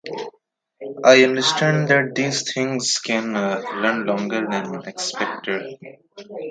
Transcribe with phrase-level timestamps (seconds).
[1.05, 5.77] I understand that these things can run longer than expected.